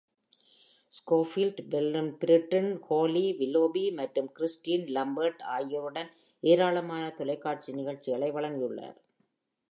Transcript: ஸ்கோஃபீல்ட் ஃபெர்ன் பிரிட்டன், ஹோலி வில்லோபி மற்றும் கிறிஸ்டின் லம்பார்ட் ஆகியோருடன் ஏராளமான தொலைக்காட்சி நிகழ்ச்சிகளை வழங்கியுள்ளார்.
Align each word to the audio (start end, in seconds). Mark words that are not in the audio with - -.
ஸ்கோஃபீல்ட் 0.91 1.59
ஃபெர்ன் 1.71 2.07
பிரிட்டன், 2.21 2.69
ஹோலி 2.87 3.23
வில்லோபி 3.41 3.83
மற்றும் 3.99 4.29
கிறிஸ்டின் 4.37 4.85
லம்பார்ட் 4.95 5.43
ஆகியோருடன் 5.57 6.09
ஏராளமான 6.43 7.03
தொலைக்காட்சி 7.19 7.73
நிகழ்ச்சிகளை 7.73 8.31
வழங்கியுள்ளார். 8.31 8.97